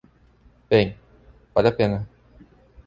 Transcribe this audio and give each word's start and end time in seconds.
Bem, 0.71 0.95
vale 1.53 1.67
a 1.67 1.71
pena. 1.77 2.07